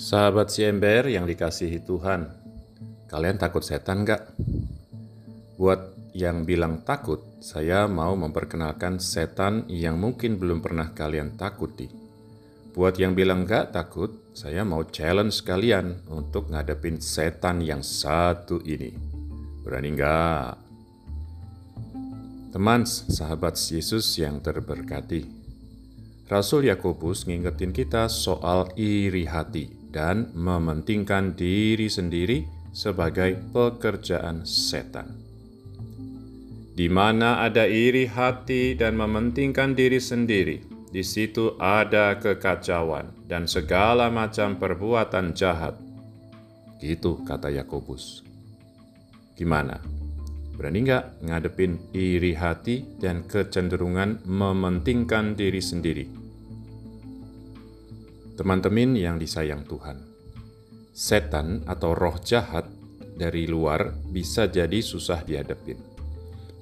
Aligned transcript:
Sahabat 0.00 0.48
ember 0.64 1.12
yang 1.12 1.28
dikasihi 1.28 1.84
Tuhan, 1.84 2.24
kalian 3.12 3.36
takut 3.36 3.60
setan 3.60 4.08
gak? 4.08 4.32
Buat 5.60 5.92
yang 6.16 6.48
bilang 6.48 6.80
takut, 6.88 7.20
saya 7.44 7.84
mau 7.84 8.16
memperkenalkan 8.16 8.96
setan 8.96 9.68
yang 9.68 10.00
mungkin 10.00 10.40
belum 10.40 10.64
pernah 10.64 10.96
kalian 10.96 11.36
takuti. 11.36 11.92
Buat 12.72 12.96
yang 12.96 13.12
bilang 13.12 13.44
gak 13.44 13.76
takut, 13.76 14.32
saya 14.32 14.64
mau 14.64 14.88
challenge 14.88 15.44
kalian 15.44 16.08
untuk 16.08 16.48
ngadepin 16.48 16.96
setan 16.96 17.60
yang 17.60 17.84
satu 17.84 18.56
ini. 18.64 18.96
Berani 19.60 19.90
gak? 20.00 20.56
Teman 22.56 22.88
sahabat 22.88 23.60
Yesus 23.60 24.16
yang 24.16 24.40
terberkati, 24.40 25.28
Rasul 26.24 26.72
Yakobus 26.72 27.28
ngingetin 27.28 27.76
kita 27.76 28.08
soal 28.08 28.72
iri 28.80 29.28
hati 29.28 29.79
dan 29.90 30.30
mementingkan 30.32 31.34
diri 31.34 31.90
sendiri 31.90 32.46
sebagai 32.70 33.34
pekerjaan 33.50 34.46
setan. 34.46 35.18
Di 36.70 36.86
mana 36.86 37.42
ada 37.44 37.66
iri 37.66 38.06
hati 38.06 38.78
dan 38.78 38.96
mementingkan 38.96 39.74
diri 39.74 40.00
sendiri, 40.00 40.64
di 40.88 41.02
situ 41.04 41.58
ada 41.60 42.16
kekacauan 42.16 43.10
dan 43.28 43.44
segala 43.44 44.08
macam 44.08 44.56
perbuatan 44.56 45.36
jahat. 45.36 45.76
Gitu 46.80 47.20
kata 47.26 47.52
Yakobus. 47.52 48.24
Gimana? 49.36 49.76
Berani 50.56 50.84
nggak 50.84 51.24
ngadepin 51.24 51.80
iri 51.92 52.32
hati 52.36 52.84
dan 53.00 53.24
kecenderungan 53.24 54.24
mementingkan 54.24 55.36
diri 55.36 55.60
sendiri? 55.60 56.04
Teman-teman 58.40 58.96
yang 58.96 59.20
disayang 59.20 59.68
Tuhan, 59.68 60.00
setan 60.96 61.60
atau 61.68 61.92
roh 61.92 62.16
jahat 62.24 62.64
dari 63.12 63.44
luar 63.44 63.92
bisa 64.08 64.48
jadi 64.48 64.80
susah 64.80 65.28
dihadapin. 65.28 65.76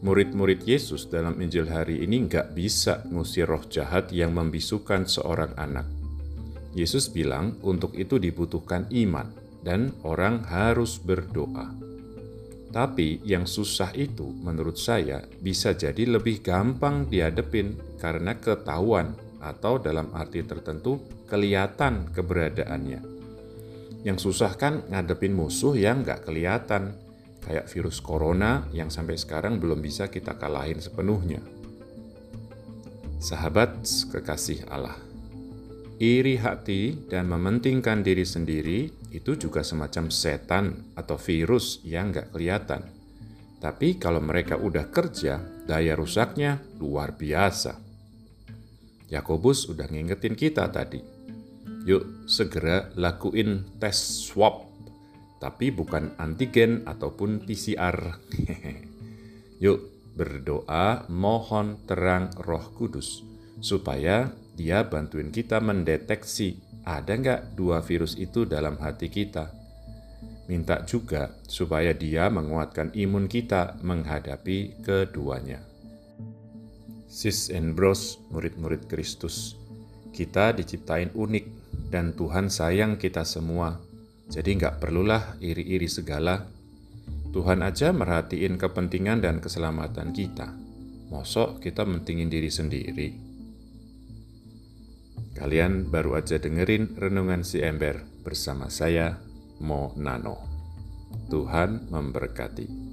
Murid-murid 0.03 0.67
Yesus 0.67 1.07
dalam 1.07 1.39
Injil 1.39 1.71
hari 1.71 2.03
ini 2.03 2.27
nggak 2.27 2.51
bisa 2.51 3.07
ngusir 3.15 3.47
roh 3.47 3.63
jahat 3.71 4.11
yang 4.11 4.35
membisukan 4.35 5.07
seorang 5.07 5.55
anak. 5.55 5.87
Yesus 6.75 7.15
bilang 7.15 7.55
untuk 7.63 7.95
itu 7.95 8.19
dibutuhkan 8.19 8.91
iman 8.91 9.31
dan 9.63 9.95
orang 10.03 10.43
harus 10.51 10.99
berdoa. 10.99 11.79
Tapi 12.75 13.23
yang 13.23 13.47
susah 13.47 13.95
itu 13.95 14.27
menurut 14.27 14.75
saya 14.83 15.23
bisa 15.39 15.79
jadi 15.79 16.11
lebih 16.11 16.43
gampang 16.43 17.07
dihadapin 17.07 17.79
karena 18.03 18.35
ketahuan 18.35 19.15
atau 19.39 19.79
dalam 19.79 20.11
arti 20.11 20.43
tertentu 20.43 21.18
kelihatan 21.29 22.11
keberadaannya. 22.11 23.05
Yang 24.03 24.19
susah 24.25 24.57
kan 24.57 24.89
ngadepin 24.89 25.37
musuh 25.37 25.77
yang 25.77 26.01
nggak 26.03 26.25
kelihatan, 26.25 26.97
kayak 27.45 27.69
virus 27.71 28.01
corona 28.01 28.67
yang 28.73 28.89
sampai 28.89 29.21
sekarang 29.21 29.61
belum 29.61 29.85
bisa 29.85 30.09
kita 30.09 30.41
kalahin 30.41 30.81
sepenuhnya. 30.81 31.45
Sahabat 33.19 33.83
kekasih 34.15 34.71
Allah, 34.71 34.97
iri 35.99 36.39
hati 36.39 36.95
dan 37.11 37.27
mementingkan 37.27 38.01
diri 38.07 38.23
sendiri 38.23 38.89
itu 39.11 39.35
juga 39.35 39.67
semacam 39.67 40.13
setan 40.13 40.95
atau 40.95 41.19
virus 41.19 41.83
yang 41.83 42.15
nggak 42.15 42.31
kelihatan. 42.31 42.87
Tapi 43.59 43.99
kalau 43.99 44.23
mereka 44.23 44.55
udah 44.55 44.87
kerja, 44.87 45.43
daya 45.67 45.99
rusaknya 45.99 46.63
luar 46.79 47.19
biasa. 47.19 47.75
Yakobus 49.11 49.67
udah 49.67 49.91
ngingetin 49.91 50.39
kita 50.39 50.71
tadi. 50.71 51.18
Yuk 51.89 52.29
segera 52.29 52.93
lakuin 53.01 53.65
tes 53.81 53.97
swab, 53.97 54.69
tapi 55.41 55.73
bukan 55.73 56.13
antigen 56.21 56.85
ataupun 56.85 57.49
PCR. 57.49 58.21
Yuk 59.65 60.13
berdoa 60.13 61.09
mohon 61.09 61.81
terang 61.89 62.29
roh 62.45 62.77
kudus, 62.77 63.25
supaya 63.65 64.29
dia 64.53 64.85
bantuin 64.85 65.33
kita 65.33 65.65
mendeteksi 65.65 66.61
ada 66.85 67.17
nggak 67.17 67.57
dua 67.57 67.81
virus 67.81 68.21
itu 68.21 68.45
dalam 68.45 68.77
hati 68.77 69.09
kita. 69.09 69.49
Minta 70.45 70.85
juga 70.85 71.41
supaya 71.49 71.97
dia 71.97 72.29
menguatkan 72.29 72.93
imun 72.93 73.33
kita 73.33 73.81
menghadapi 73.81 74.85
keduanya. 74.85 75.65
Sis 77.09 77.49
and 77.49 77.73
Bros, 77.73 78.21
murid-murid 78.29 78.93
Kristus. 78.93 79.57
Kita 80.13 80.53
diciptain 80.53 81.13
unik 81.13 81.68
dan 81.89 82.17
Tuhan 82.17 82.53
sayang 82.53 83.01
kita 83.01 83.25
semua. 83.25 83.81
Jadi 84.29 84.61
nggak 84.61 84.81
perlulah 84.81 85.41
iri-iri 85.41 85.89
segala. 85.89 86.45
Tuhan 87.33 87.65
aja 87.65 87.93
merhatiin 87.93 88.57
kepentingan 88.61 89.25
dan 89.25 89.41
keselamatan 89.41 90.13
kita. 90.13 90.53
Mosok 91.09 91.65
kita 91.65 91.89
mentingin 91.89 92.29
diri 92.29 92.53
sendiri. 92.53 93.09
Kalian 95.33 95.89
baru 95.89 96.19
aja 96.19 96.37
dengerin 96.37 96.99
Renungan 96.99 97.47
Si 97.47 97.63
Ember 97.63 98.05
bersama 98.27 98.69
saya, 98.69 99.17
Mo 99.63 99.95
Nano. 99.97 100.45
Tuhan 101.33 101.89
memberkati. 101.89 102.88